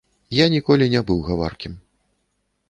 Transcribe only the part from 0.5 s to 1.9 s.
ніколі не быў гаваркім.